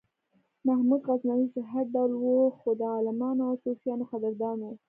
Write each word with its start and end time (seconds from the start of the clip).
محمود 0.67 1.01
غزنوي 1.09 1.47
چې 1.53 1.61
هر 1.71 1.85
ډول 1.93 2.11
و 2.17 2.23
خو 2.57 2.69
د 2.79 2.81
عالمانو 2.95 3.41
او 3.49 3.55
صوفیانو 3.63 4.09
قدردان 4.11 4.57
و. 4.61 4.65